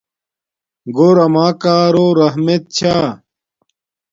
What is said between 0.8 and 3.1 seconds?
گھور اما کارو رحمت چھا